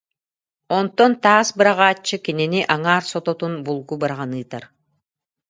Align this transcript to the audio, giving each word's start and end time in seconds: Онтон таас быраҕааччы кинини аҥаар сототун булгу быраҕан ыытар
Онтон 0.77 1.11
таас 1.23 1.47
быраҕааччы 1.57 2.17
кинини 2.25 2.61
аҥаар 2.73 3.03
сототун 3.11 3.53
булгу 3.65 3.95
быраҕан 4.01 4.31
ыытар 4.39 4.63